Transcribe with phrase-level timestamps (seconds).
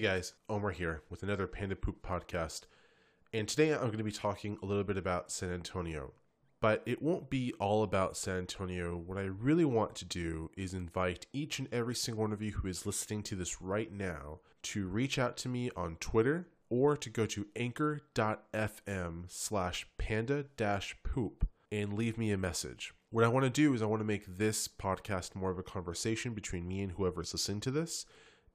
[0.00, 2.62] Hey guys, Omar here with another Panda Poop podcast.
[3.34, 6.14] And today I'm going to be talking a little bit about San Antonio.
[6.58, 8.96] But it won't be all about San Antonio.
[8.96, 12.52] What I really want to do is invite each and every single one of you
[12.52, 16.96] who is listening to this right now to reach out to me on Twitter or
[16.96, 22.94] to go to anchor.fm slash panda dash poop and leave me a message.
[23.10, 25.62] What I want to do is I want to make this podcast more of a
[25.62, 28.06] conversation between me and whoever's listening to this.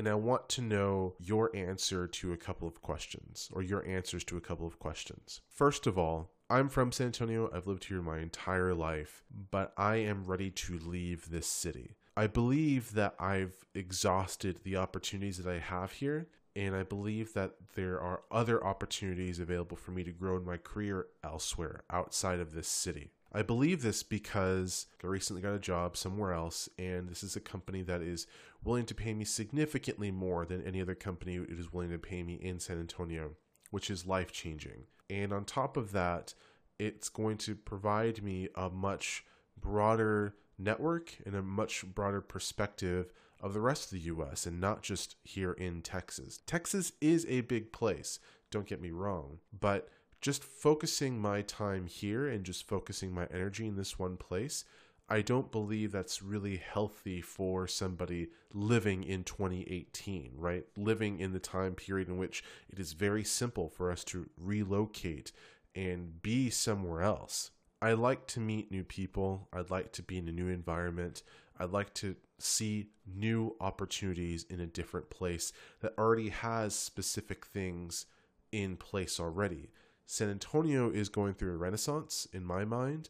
[0.00, 4.24] And I want to know your answer to a couple of questions or your answers
[4.24, 5.42] to a couple of questions.
[5.50, 7.50] First of all, I'm from San Antonio.
[7.52, 11.96] I've lived here my entire life, but I am ready to leave this city.
[12.16, 17.56] I believe that I've exhausted the opportunities that I have here, and I believe that
[17.74, 22.54] there are other opportunities available for me to grow in my career elsewhere outside of
[22.54, 23.10] this city.
[23.32, 27.40] I believe this because I recently got a job somewhere else, and this is a
[27.40, 28.26] company that is
[28.62, 32.22] willing to pay me significantly more than any other company it is willing to pay
[32.22, 33.32] me in San Antonio,
[33.70, 34.84] which is life changing.
[35.08, 36.34] And on top of that,
[36.78, 39.24] it's going to provide me a much
[39.60, 44.82] broader network and a much broader perspective of the rest of the US and not
[44.82, 46.40] just here in Texas.
[46.46, 48.18] Texas is a big place,
[48.50, 49.88] don't get me wrong, but
[50.20, 54.64] just focusing my time here and just focusing my energy in this one place,
[55.12, 60.64] I don't believe that's really healthy for somebody living in 2018, right?
[60.76, 65.32] Living in the time period in which it is very simple for us to relocate
[65.74, 67.50] and be somewhere else.
[67.82, 69.48] I like to meet new people.
[69.52, 71.24] I'd like to be in a new environment.
[71.58, 78.06] I'd like to see new opportunities in a different place that already has specific things
[78.52, 79.70] in place already.
[80.06, 83.08] San Antonio is going through a renaissance in my mind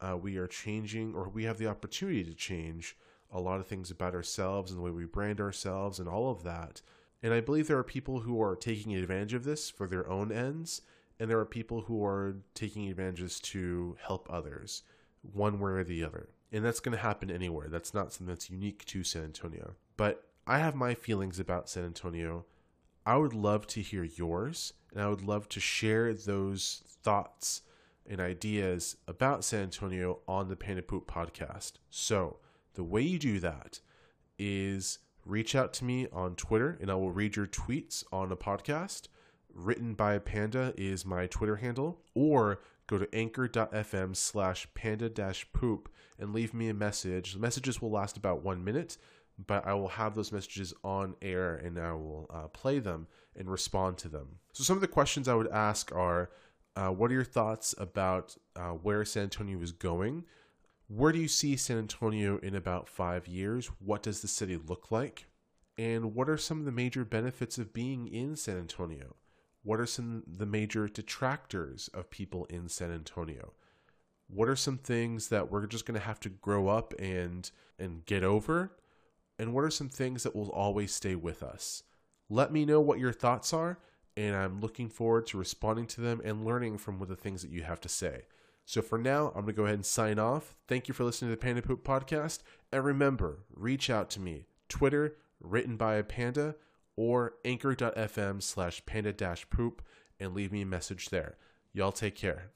[0.00, 2.96] uh, we are changing or we have the opportunity to change
[3.32, 6.42] a lot of things about ourselves and the way we brand ourselves and all of
[6.42, 6.82] that.
[7.22, 10.32] And I believe there are people who are taking advantage of this for their own
[10.32, 10.82] ends,
[11.18, 14.82] and there are people who are taking advantages to help others,
[15.20, 16.30] one way or the other.
[16.50, 17.68] And that's going to happen anywhere.
[17.68, 19.74] That's not something that's unique to San Antonio.
[19.96, 22.46] But I have my feelings about San Antonio.
[23.04, 27.62] I would love to hear yours, and I would love to share those thoughts
[28.08, 31.72] and ideas about San Antonio on the Panda Poop podcast.
[31.90, 32.38] So,
[32.74, 33.80] the way you do that
[34.38, 38.36] is reach out to me on Twitter and I will read your tweets on a
[38.36, 39.08] podcast.
[39.52, 45.88] Written by Panda is my Twitter handle, or go to anchor.fm slash panda dash poop
[46.18, 47.34] and leave me a message.
[47.34, 48.96] The messages will last about one minute,
[49.46, 53.06] but I will have those messages on air and I will uh, play them
[53.36, 54.38] and respond to them.
[54.52, 56.30] So, some of the questions I would ask are
[56.76, 60.24] uh, what are your thoughts about uh, where San Antonio is going?
[60.88, 63.68] Where do you see San Antonio in about five years?
[63.78, 65.26] What does the city look like?
[65.78, 69.16] And what are some of the major benefits of being in San Antonio?
[69.62, 73.52] What are some the major detractors of people in San Antonio?
[74.28, 78.04] What are some things that we're just going to have to grow up and and
[78.04, 78.72] get over?
[79.38, 81.82] And what are some things that will always stay with us?
[82.28, 83.78] Let me know what your thoughts are
[84.16, 87.62] and I'm looking forward to responding to them and learning from the things that you
[87.62, 88.22] have to say.
[88.64, 90.54] So for now, I'm going to go ahead and sign off.
[90.68, 92.40] Thank you for listening to the Panda Poop podcast.
[92.72, 94.46] And remember, reach out to me.
[94.68, 96.54] Twitter, written by a panda,
[96.96, 99.12] or anchor.fm slash panda
[99.48, 99.82] poop,
[100.20, 101.36] and leave me a message there.
[101.72, 102.50] Y'all take care.